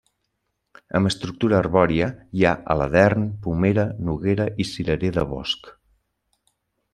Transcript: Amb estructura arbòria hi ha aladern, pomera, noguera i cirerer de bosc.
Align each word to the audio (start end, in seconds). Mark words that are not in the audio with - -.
Amb 0.99 1.09
estructura 1.09 1.57
arbòria 1.57 2.07
hi 2.39 2.45
ha 2.45 2.53
aladern, 2.75 3.27
pomera, 3.45 3.85
noguera 4.09 4.49
i 4.65 4.69
cirerer 4.71 5.13
de 5.19 5.27
bosc. 5.35 5.71